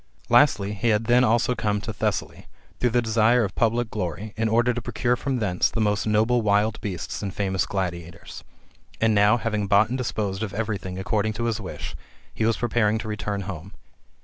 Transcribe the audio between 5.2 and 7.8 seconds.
thence the most noble wild beasts and famous